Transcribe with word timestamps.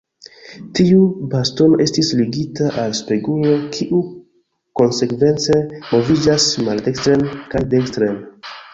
Tiu 0.77 1.01
bastono 1.33 1.77
estis 1.85 2.09
ligita 2.21 2.71
al 2.85 2.97
spegulo, 3.01 3.53
kiu 3.77 4.01
konsekvence 4.83 5.61
moviĝas 5.93 6.51
maldekstren 6.67 7.27
kaj 7.55 7.67
dekstren. 7.77 8.23